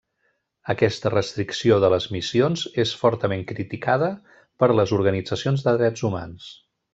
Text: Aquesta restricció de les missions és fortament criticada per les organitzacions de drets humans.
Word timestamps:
Aquesta 0.73 1.09
restricció 1.13 1.77
de 1.83 1.91
les 1.95 2.07
missions 2.15 2.63
és 2.85 2.93
fortament 3.03 3.45
criticada 3.53 4.09
per 4.65 4.71
les 4.81 4.95
organitzacions 5.01 5.67
de 5.69 5.77
drets 5.83 6.07
humans. 6.11 6.51